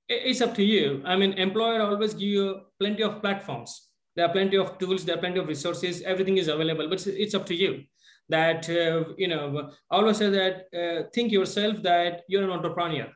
[0.07, 1.01] It's up to you.
[1.05, 3.89] I mean, employer always give you plenty of platforms.
[4.15, 7.33] There are plenty of tools, there are plenty of resources, everything is available, but it's
[7.33, 7.83] up to you
[8.29, 13.07] that uh, you know always say that uh, think yourself that you're an entrepreneur.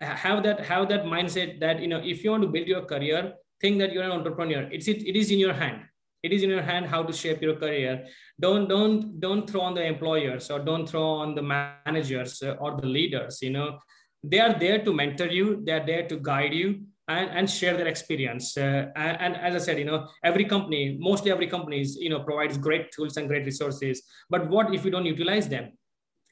[0.00, 3.34] Have that have that mindset that you know if you want to build your career
[3.60, 4.68] think that you're an entrepreneur.
[4.70, 5.82] It's it, it is in your hand.
[6.22, 8.06] It is in your hand how to shape your career.
[8.40, 12.86] Don't don't don't throw on the employers or don't throw on the managers or the
[12.86, 13.78] leaders you know.
[14.22, 15.62] They are there to mentor you.
[15.64, 18.56] They are there to guide you and, and share their experience.
[18.56, 22.10] Uh, and, and, as I said, you know, every company, mostly every company is, you
[22.10, 24.02] know, provides great tools and great resources.
[24.28, 25.72] But what if you don't utilize them?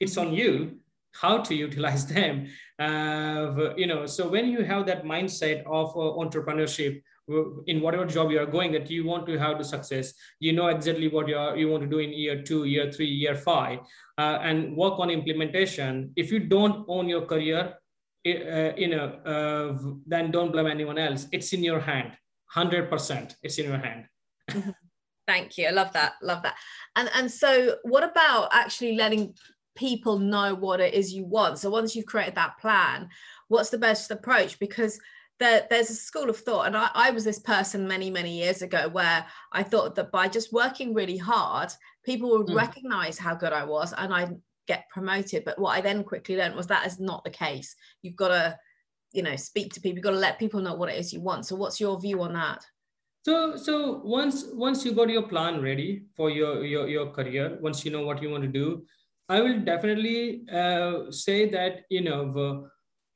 [0.00, 0.78] It's on you
[1.12, 2.48] how to utilize them.
[2.78, 7.00] Uh, you know, so when you have that mindset of uh, entrepreneurship
[7.66, 10.66] in whatever job you are going that you want to have the success you know
[10.66, 13.78] exactly what you are you want to do in year two year three year five
[14.18, 17.72] uh, and work on implementation if you don't own your career
[18.26, 21.26] uh, you know uh, then don't blame anyone else.
[21.32, 22.12] It's in your hand.
[22.54, 24.06] 100% it's in your hand.
[24.50, 24.70] Mm-hmm.
[25.26, 25.66] thank you.
[25.66, 26.12] I love that.
[26.22, 26.56] Love that.
[26.96, 29.34] And and so what about actually letting
[29.74, 31.58] people know what it is you want?
[31.58, 33.08] So once you've created that plan
[33.48, 34.58] what's the best approach?
[34.58, 34.98] Because
[35.40, 38.62] there, there's a school of thought and I, I was this person many many years
[38.62, 41.72] ago where i thought that by just working really hard
[42.04, 42.54] people would mm.
[42.54, 44.28] recognize how good i was and i
[44.66, 45.44] get promoted.
[45.44, 47.74] But what i then quickly learned was that is not the case.
[48.03, 48.59] You've got to
[49.12, 49.96] you know speak to people.
[49.96, 51.46] You've got to let people know what it is you want.
[51.46, 52.64] So what's your view on that?
[53.24, 57.85] So so once once you got your plan ready for your your, your career once
[57.85, 58.85] you know what you want to do
[59.31, 62.68] i will definitely uh, say that you know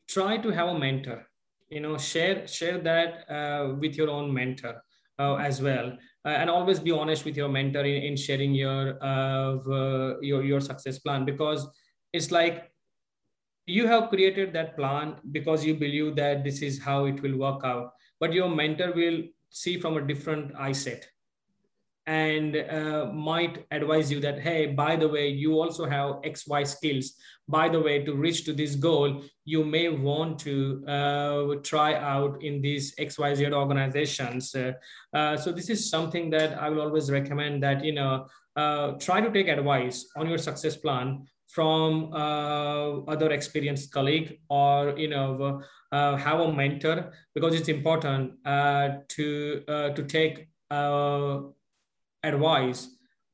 [0.08, 1.26] try to have a mentor.
[1.68, 4.82] You know share share that uh, with your own mentor
[5.18, 5.92] uh, as well.
[6.24, 9.56] Uh, and always be honest with your mentor in, in sharing your uh,
[10.20, 11.66] your your success plan because
[12.12, 12.70] it's like
[13.66, 17.64] you have created that plan because you believe that this is how it will work
[17.64, 21.06] out but your mentor will see from a different eye set
[22.08, 27.12] and uh, might advise you that hey by the way you also have xy skills.
[27.46, 32.42] By the way to reach to this goal you may want to uh, try out
[32.42, 34.54] in these xyz organizations.
[34.54, 34.72] Uh,
[35.12, 39.20] uh, so this is something that i will always recommend that you know uh, try
[39.20, 45.60] to take advice on your success plan from uh, other experienced colleague or you know
[45.92, 48.32] have a mentor because it's important
[49.08, 49.62] to
[49.96, 50.48] to take
[52.28, 52.88] advice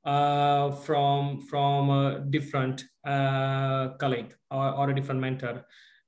[0.04, 5.64] uh, from from a different uh, colleague or, or a different mentor.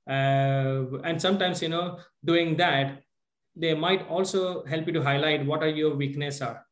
[0.09, 3.01] Uh, and sometimes you know doing that
[3.55, 6.63] they might also help you to highlight what are your weaknesses are.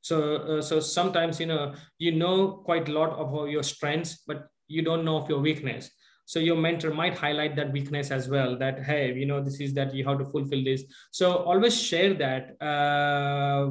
[0.00, 4.48] So uh, so sometimes you know you know quite a lot of your strengths but
[4.68, 5.90] you don't know of your weakness
[6.26, 9.72] so your mentor might highlight that weakness as well that hey you know this is
[9.74, 10.84] that you have to fulfill this.
[11.10, 12.60] So always share that.
[12.60, 13.66] Uh,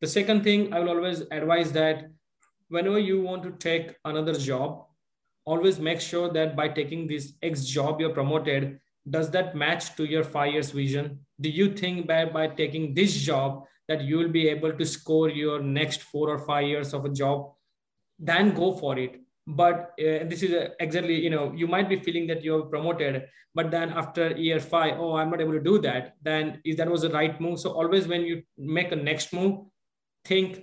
[0.00, 2.10] the second thing i will always advise that
[2.68, 4.86] whenever you want to take another job
[5.44, 10.04] always make sure that by taking this x job you're promoted does that match to
[10.04, 11.20] your five years vision?
[11.40, 15.28] Do you think by, by taking this job that you will be able to score
[15.28, 17.52] your next four or five years of a job?
[18.18, 22.26] Then go for it but uh, this is exactly you know you might be feeling
[22.28, 26.14] that you're promoted but then after year five oh i'm not able to do that
[26.22, 27.58] then is that was the right move.
[27.58, 29.66] So always when you make a next move
[30.24, 30.62] think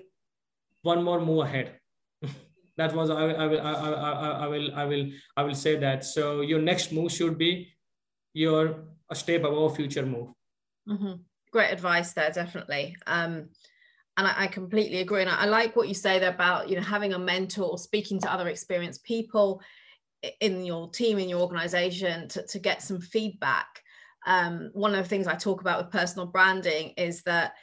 [0.81, 1.79] one more move ahead.
[2.77, 4.11] That was I, I, will I, I,
[4.45, 6.05] I will i will i will say that.
[6.05, 7.73] So your next move should be
[8.33, 10.29] your a step above future move.
[10.87, 11.13] Mm-hmm.
[11.51, 12.95] great advice there definitely.
[13.05, 13.49] Um
[14.19, 15.21] and I, I, completely agree.
[15.21, 18.19] And I, I, like what you say there about you know having a mentor, speaking
[18.19, 19.61] to other experienced people
[20.41, 23.67] in your team, in your organization, to, to get some feedback.
[24.27, 27.53] Um, one of the things I talk about with personal branding is that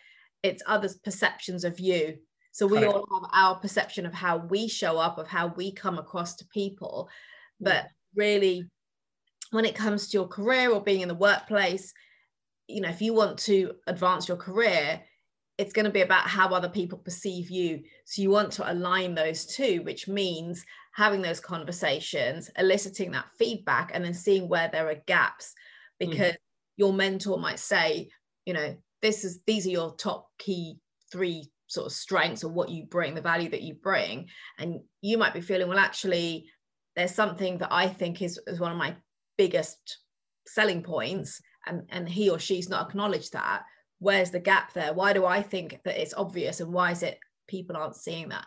[0.43, 2.17] it's others' perceptions of you.
[2.53, 5.99] So we all have our perception of how we show up, of how we come
[5.99, 7.11] across to people,
[7.61, 8.65] but really,
[9.51, 11.93] when it comes to your career or being in the workplace,
[12.67, 15.03] you know, if you want to advance your career,
[15.59, 17.83] it's going to be about how other people perceive you.
[18.05, 20.65] So you want to align those two, which means
[20.95, 25.55] having those conversations, eliciting that feedback, and then seeing where there are gaps.
[26.01, 26.11] Hmm.
[26.11, 26.39] Because mm.
[26.77, 28.11] your mentor might say,
[28.45, 30.79] you know, this is these are your top key
[31.11, 34.29] three sort of strengths or what you bring, the value that you bring.
[34.59, 36.47] And you might be feeling, well, actually,
[36.95, 38.95] there's something that I think is, is one of my
[39.37, 39.99] biggest
[40.47, 41.41] selling points.
[41.67, 43.63] And, and he or she's not acknowledged that
[43.99, 47.19] where's the gap there why do i think that it's obvious and why is it
[47.49, 48.47] people aren't seeing that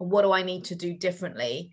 [0.00, 1.72] and what do i need to do differently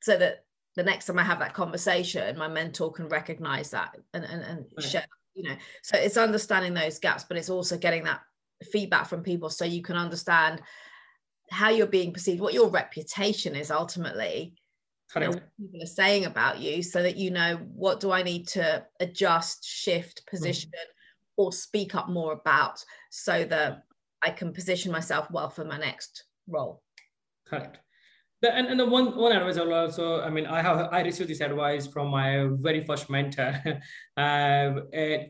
[0.00, 0.44] so that
[0.76, 4.64] the next time i have that conversation my mentor can recognize that and and, and
[4.76, 4.86] right.
[4.86, 8.20] share you know so it's understanding those gaps but it's also getting that
[8.72, 10.60] feedback from people so you can understand
[11.50, 14.54] how you're being perceived what your reputation is ultimately
[15.14, 18.22] you know, what people are saying about you so that you know what do i
[18.22, 20.30] need to adjust shift mm.
[20.30, 20.97] position mm
[21.38, 23.84] or speak up more about so that
[24.22, 26.82] I can position myself well for my next role.
[27.46, 27.78] Correct.
[28.42, 31.02] The, and, and the one one advice I will also, I mean, I have I
[31.02, 33.60] received this advice from my very first mentor.
[34.16, 34.82] uh, uh,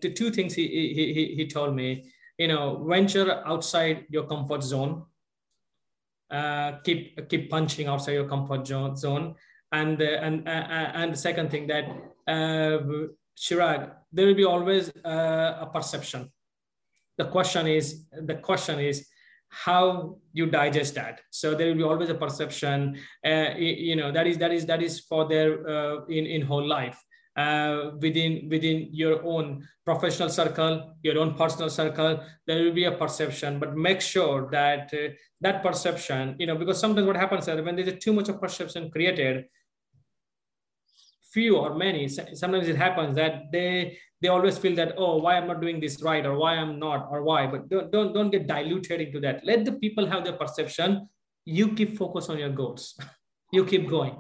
[0.03, 4.63] the two things he, he he he told me, you know, venture outside your comfort
[4.63, 5.05] zone.
[6.31, 9.35] Uh, keep keep punching outside your comfort zone,
[9.73, 11.87] and uh, and uh, and the second thing that
[13.45, 16.31] Chirag, there will be always uh, a perception.
[17.19, 19.07] the question is the question is
[19.51, 24.27] how you digest that so there will be always a perception uh, you know that
[24.27, 27.03] is that is that is for their uh, in in whole life
[27.37, 32.93] uh, within within your own professional circle your own personal circle there will be a
[32.93, 35.09] perception but make sure that uh,
[35.41, 38.91] that perception you know because sometimes what happens is when there's too much of perception
[38.91, 39.45] created
[41.33, 45.47] few or many sometimes it happens that they they always feel that oh why i'm
[45.47, 48.47] not doing this right or why i'm not or why but don't don't, don't get
[48.47, 49.45] diluted into that.
[49.45, 51.09] Let the people have their perception.
[51.45, 52.99] You keep focus on your goals.
[53.51, 54.15] You keep going.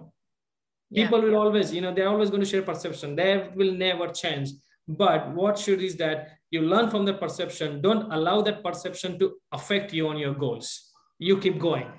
[0.90, 1.04] Yeah.
[1.04, 3.14] people will always you know they're always going to share perception.
[3.14, 4.48] They will never change.
[4.88, 7.82] But what should is that you learn from the perception.
[7.82, 10.90] Don't allow that perception to affect you on your goals.
[11.18, 11.92] You keep going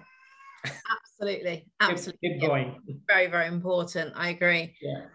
[1.21, 1.67] absolutely.
[1.79, 3.01] Absolutely keep, keep going.
[3.07, 4.13] very very important.
[4.15, 4.75] I agree.
[4.81, 5.05] Yeah.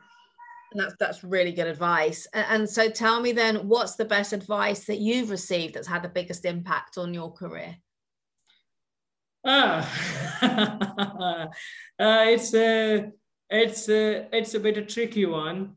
[0.73, 2.27] And that's that's really good advice.
[2.33, 6.03] And, and, so tell me then what's the best advice that you've received that's had
[6.03, 7.77] the biggest impact on your career?
[9.45, 9.91] Ah.
[11.97, 13.11] Uh, it's a
[13.49, 15.77] it's a, it's a bit a tricky one.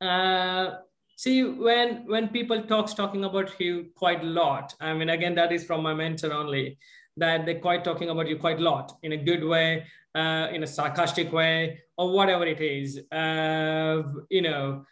[0.00, 0.72] Uh,
[1.16, 5.50] see when when people talks talking about you quite a lot i mean again that
[5.50, 6.78] is from my mentor only
[7.16, 10.62] that they're quite talking about you quite a lot in a good way, uh, in
[10.62, 13.00] a sarcastic way, or whatever it is.
[13.10, 14.84] Uh, you know,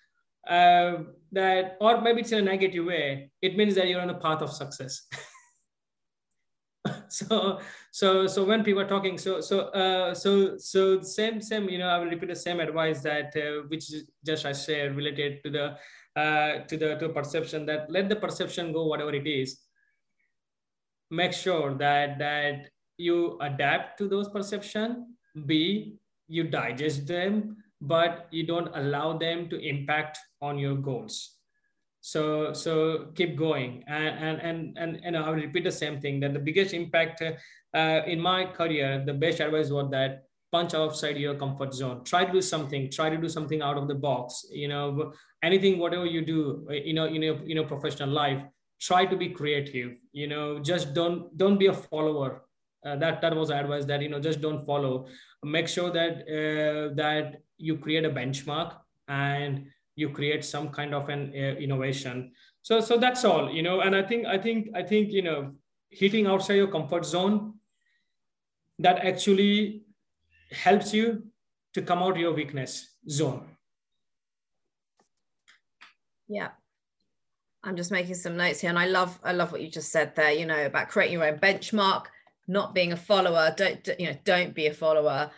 [0.49, 0.99] uh,
[1.33, 3.31] that, or maybe it's in a negative way.
[3.43, 5.03] It means that you're on a path of success.
[7.09, 7.61] so,
[7.91, 11.69] so, so when people are talking, so, so, uh, so, so same, same.
[11.69, 13.91] You know, I will repeat the same advice that uh, which
[14.25, 15.77] just I shared related to the
[16.21, 19.64] uh, to the to perception that let the perception go whatever it is
[21.11, 25.17] make sure that that you adapt to those perception.
[25.47, 31.37] B you digest them but you don't allow them to impact on your goals.
[32.01, 33.85] So so keep going.
[33.87, 37.23] And and and and, and i will repeat the same thing that the biggest impact
[37.23, 42.05] uh, in my career the best advice was that punch outside your comfort zone.
[42.05, 42.91] Try to do something.
[42.91, 44.47] Try to do something out of the box.
[44.51, 48.43] You know anything whatever you do you know in your, in your professional life
[48.85, 52.43] try to be creative you know just don't don't be a follower.
[52.85, 55.07] Uh, that that was advice that you know just don't follow.
[55.43, 58.77] Make sure that uh, that you create a benchmark
[59.09, 59.67] and
[59.97, 62.33] you create some kind of an uh, innovation.
[62.61, 65.53] So so that's all you know and i think i think i think you know
[65.91, 67.55] hitting outside your comfort zone
[68.79, 69.83] that actually
[70.51, 71.25] helps you
[71.75, 73.47] to come out your weakness zone.
[76.29, 76.51] Yeah
[77.65, 80.15] I'm just making some notes here, and I love I love what you just said
[80.15, 80.33] there.
[80.33, 82.07] You know about creating your own benchmark,
[82.47, 83.55] not being a follower.
[83.57, 84.19] Don't you know?
[84.25, 85.31] Don't be a follower.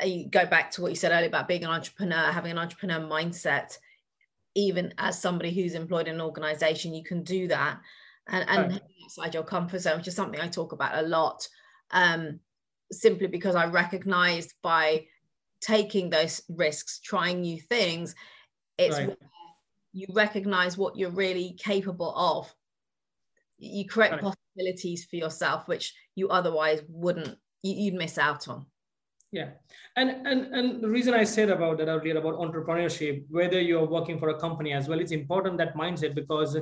[0.00, 2.58] Uh, you go back to what you said earlier about being an entrepreneur, having an
[2.58, 3.78] entrepreneur mindset.
[4.54, 7.78] Even as somebody who's employed in an organization, you can do that,
[8.28, 8.82] and and right.
[9.04, 11.48] outside your comfort zone, which is something I talk about a lot.
[11.92, 12.40] Um,
[12.92, 15.06] simply because I recognized by
[15.60, 18.14] taking those risks, trying new things,
[18.76, 19.16] it's right
[19.92, 22.52] you recognize what you're really capable of
[23.58, 24.22] you create right.
[24.22, 28.64] possibilities for yourself which you otherwise wouldn't you'd miss out on.
[29.32, 29.50] Yeah.
[29.96, 34.18] And and and the reason i said about that earlier about entrepreneurship whether you're working
[34.18, 36.56] for a company as well it's important that mindset because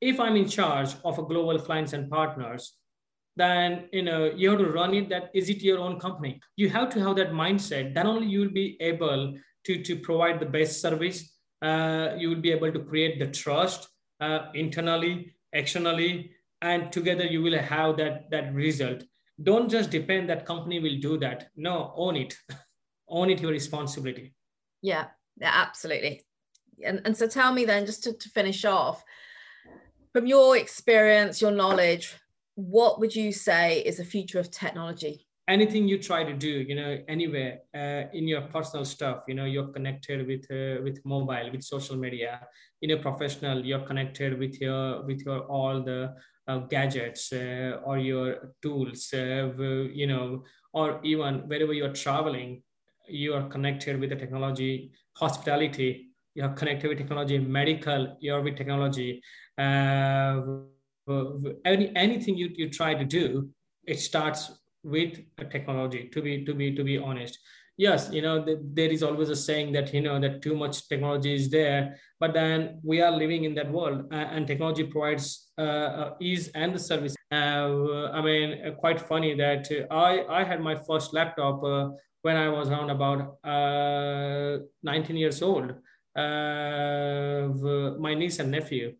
[0.00, 2.74] if i'm in charge of a global clients and partners
[3.36, 6.40] then you know you have to run it that is it your own company?
[6.56, 10.40] You have to have that mindset then only you will be able to to provide
[10.40, 11.18] the best service
[11.62, 13.88] you will be able to create the trust
[14.20, 16.32] uh, internally, externally,
[16.62, 19.02] and together you will have that, that result.
[19.42, 21.48] Don't just depend that company will do that.
[21.56, 22.34] No, own it.
[23.08, 24.34] own it your responsibility.
[24.82, 25.06] Yeah,
[25.40, 26.22] yeah, absolutely.
[26.84, 29.02] And, and so tell me then, just to, to finish off,
[30.12, 32.14] from your experience, your knowledge,
[32.54, 35.26] what would you say is the future of technology?
[35.50, 39.44] Anything you try to do you know anywhere uh, in your personal stuff you know
[39.44, 42.40] you're connected with uh, with mobile with social media
[42.82, 46.14] in a professional you're connected with your with your all the
[46.48, 49.50] uh, gadgets uh, or your tools uh,
[50.00, 50.42] you know
[50.72, 52.62] or even wherever you're traveling
[53.08, 59.20] you are connected with the technology hospitality you're connected with technology medical you're with technology
[59.58, 60.40] uh,
[61.64, 63.48] any, anything you, you try to do
[63.84, 65.18] it starts with
[65.50, 67.38] technology to be to be to be honest.
[67.80, 70.86] Yes you know the, there is always a saying that you know that too much
[70.86, 75.50] technology is there but then we are living in that world uh, and technology provides
[75.56, 77.16] uh, uh, ease and the service.
[77.32, 81.62] Uh, i mean uh, quite funny that i i had my first laptop
[82.22, 83.38] when i was around about
[84.82, 85.72] 19 years old
[88.06, 88.92] my niece and nephew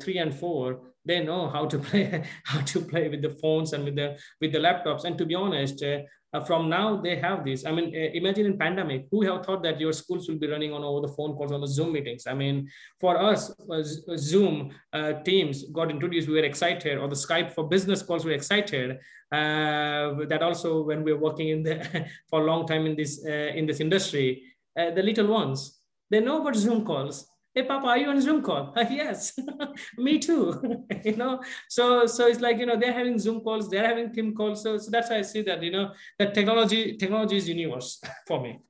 [0.00, 3.84] three and four they know how to play how to play with the phones and
[3.84, 5.04] with the with the laptops.
[5.04, 6.00] And to be honest uh,
[6.34, 7.66] uh, from now they have this.
[7.66, 10.72] I mean uh, imagine in pandemic who have thought that your schools will be running
[10.72, 12.26] on over the phone calls on the zoom meetings?
[12.26, 12.68] I mean
[13.00, 17.50] for us uh, uh zoom uh, teams got introduced we were excited or the skype
[17.50, 18.98] for business calls we were excited
[19.30, 23.66] that also when we we're working in the for a long time in this in
[23.66, 24.42] this industry
[24.76, 25.80] the little ones
[26.10, 28.72] they know about zoom calls hey papa are you on zoom call?
[28.90, 29.38] Yes.
[29.98, 30.84] Me too.
[31.04, 31.42] You know?
[31.68, 34.62] So so it's like you know they're having zoom calls they're having team calls.
[34.62, 38.40] So, so that's why i see that you know that technology technology is universe for
[38.40, 38.60] me.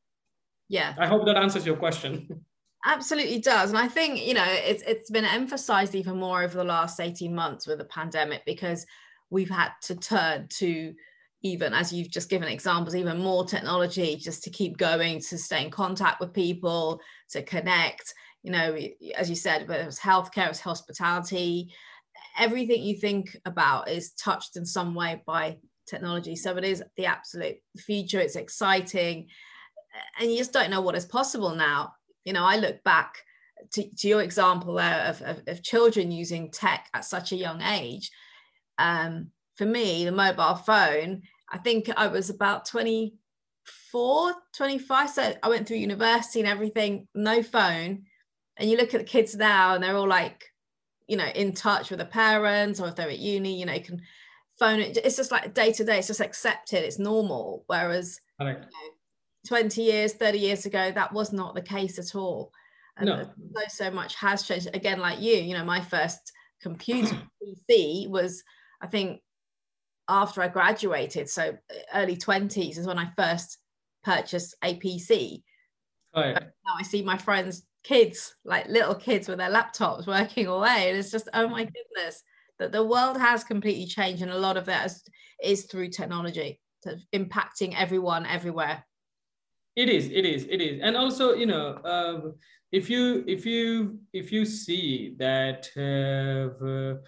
[0.69, 0.95] Yeah.
[0.99, 2.45] I hope that answers your question.
[2.85, 3.71] Absolutely does.
[3.71, 7.35] And i think you know it's it's been emphasized even more over the last 18
[7.35, 8.87] months with the pandemic because
[9.31, 10.95] we've had to turn to
[11.45, 15.65] even as you've just given examples even more technology just to keep going to stay
[15.65, 18.77] in contact with people to connect you know,
[19.17, 21.73] as you said, whether it's healthcare, it's hospitality,
[22.39, 26.37] everything you think about is touched in some way by technology.
[26.37, 28.21] So it is the absolute future.
[28.21, 29.29] It's exciting.
[30.19, 31.93] And you just don't know what is possible now.
[32.25, 33.17] You know, I look back
[33.73, 37.63] to, to your example there of, of, of, children using tech at such a young
[37.63, 38.11] age.
[38.79, 45.11] Um, for me, the mobile phone, I think I was about 24, 25.
[45.11, 48.05] So I went through university and everything, no phone
[48.57, 50.45] and you look at the kids now and they're all like
[51.09, 53.83] you know in touch with the parents or if they're at uni you know you
[53.83, 54.01] can
[54.59, 54.97] phone it.
[54.97, 57.65] It's just like day to day it's just accepted it's normal.
[57.67, 58.57] Whereas you know,
[59.47, 62.53] 20 years 30 years ago that was not the case at all.
[62.97, 63.25] And no.
[63.55, 64.69] so so much has changed.
[64.75, 66.33] Again like you you know my first
[66.63, 67.17] computer
[67.71, 68.45] pc was
[68.81, 69.21] i think
[70.09, 73.59] after i graduated so uh, early 20s is when i first
[74.05, 75.43] purchased a pc
[76.15, 80.89] oh, now i see my friends kids, like little kids with their laptops working away.
[80.89, 82.23] And it's just, oh my goodness,
[82.59, 84.23] that the world has completely changed.
[84.23, 85.03] And a lot of that is,
[85.43, 86.61] is through technology,
[87.15, 88.85] impacting everyone everywhere.
[89.75, 90.81] It is, it is, it is.
[90.83, 92.31] And also, you know, uh,
[92.73, 96.99] if you if you if you see that uh,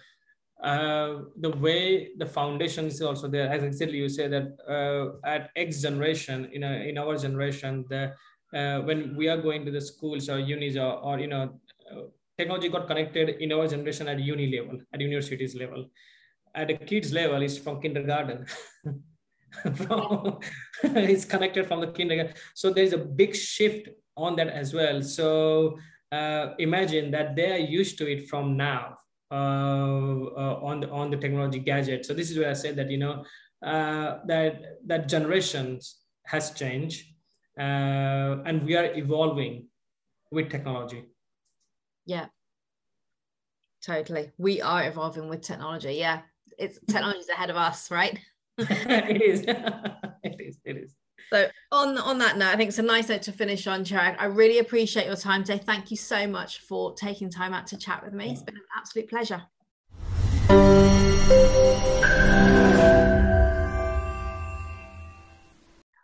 [0.63, 5.49] uh, the way the foundation is also there, as exactly you say that uh, at
[5.55, 8.13] X generation, you know, in our generation, the
[8.53, 11.59] uh, when we are going to the schools or unis or, or you know
[11.91, 12.01] uh,
[12.37, 15.89] technology got connected in our generation at uni level at universities level.
[16.53, 18.45] At a kids level it's from kindergarten.
[19.75, 20.39] From,
[20.83, 22.33] it's connected from the kindergarten.
[22.55, 23.87] So there's a big shift
[24.17, 25.01] on that as well.
[25.01, 25.77] So
[26.11, 28.97] uh, imagine that they are used to it from now
[29.31, 32.05] uh, uh, on the on the technology gadget.
[32.05, 33.23] So this is where i said that you know
[33.65, 37.14] uh, that that generations has changed
[37.59, 39.67] uh, and we are evolving
[40.31, 41.05] with technology.
[42.05, 42.27] Yeah,
[43.83, 44.31] totally.
[44.37, 45.93] We are evolving with technology.
[45.93, 46.21] Yeah,
[46.57, 48.19] it's technology's ahead of us, right?
[48.57, 49.41] it is.
[49.41, 50.59] it is.
[50.63, 50.95] It is.
[51.31, 54.15] So on on that note, I think it's a nice note to finish on, Chirag.
[54.19, 55.61] I really appreciate your time today.
[55.63, 58.31] Thank you so much for taking time out to chat with me.
[58.31, 59.43] It's been an absolute pleasure.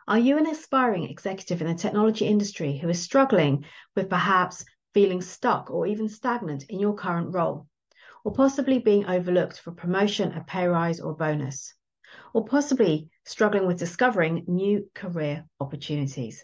[0.07, 5.21] Are you an aspiring executive in the technology industry who is struggling with perhaps feeling
[5.21, 7.67] stuck or even stagnant in your current role?
[8.23, 11.75] Or possibly being overlooked for promotion, a pay rise, or bonus?
[12.33, 16.43] Or possibly struggling with discovering new career opportunities?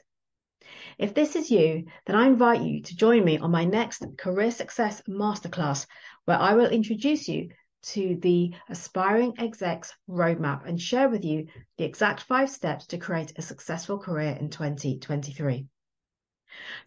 [0.99, 4.51] If this is you, then I invite you to join me on my next Career
[4.51, 5.88] Success Masterclass,
[6.26, 7.49] where I will introduce you
[7.82, 11.47] to the Aspiring Execs Roadmap and share with you
[11.78, 15.67] the exact five steps to create a successful career in 2023.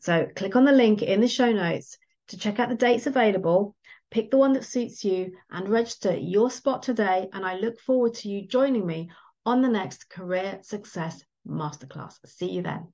[0.01, 3.77] So click on the link in the show notes to check out the dates available,
[4.11, 7.29] pick the one that suits you, and register your spot today.
[7.33, 9.11] And I look forward to you joining me
[9.47, 12.19] on the next Career Success Masterclass.
[12.27, 12.93] See you then.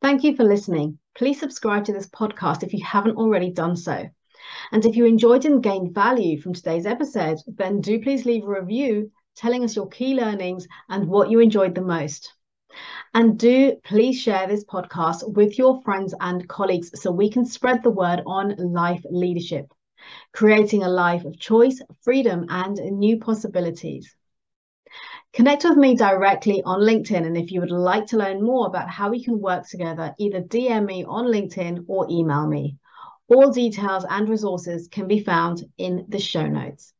[0.00, 0.98] Thank you for listening.
[1.16, 4.08] Please subscribe to this podcast if you haven't already done so.
[4.72, 8.60] And if you enjoyed and gained value from today's episode, then do please leave a
[8.60, 12.34] review telling us your key learnings and what you enjoyed the most.
[13.14, 17.82] And do please share this podcast with your friends and colleagues so we can spread
[17.82, 19.72] the word on life leadership,
[20.32, 24.14] creating a life of choice, freedom, and new possibilities.
[25.32, 27.26] Connect with me directly on LinkedIn.
[27.26, 30.40] And if you would like to learn more about how we can work together, either
[30.40, 32.76] DM me on LinkedIn or email me.
[33.28, 36.92] All details and resources can be found in the show notes.